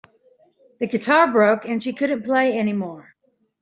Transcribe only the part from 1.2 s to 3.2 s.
broke and she couldn't play anymore.